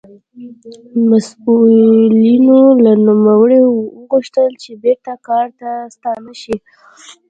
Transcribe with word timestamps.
مسوولینو 1.09 2.61
له 2.83 2.91
نوموړي 3.05 3.59
وغوښتل 3.63 4.51
چې 4.63 4.71
بېرته 4.83 5.13
کار 5.27 5.47
ته 5.59 5.69
ستانه 5.95 6.33
شي. 6.41 6.55